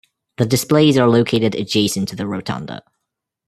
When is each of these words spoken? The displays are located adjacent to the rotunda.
The 0.37 0.47
displays 0.47 0.97
are 0.97 1.07
located 1.07 1.53
adjacent 1.53 2.09
to 2.09 2.15
the 2.15 2.25
rotunda. 2.25 2.81